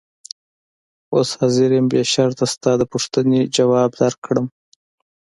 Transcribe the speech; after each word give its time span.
اوس 1.15 1.29
حاضر 1.39 1.69
یم 1.77 1.85
بې 1.91 2.01
شرطه 2.11 2.45
ستا 2.53 2.71
د 2.77 2.83
پوښتنې 2.91 3.39
ځواب 3.55 3.89
درکړم. 4.01 4.45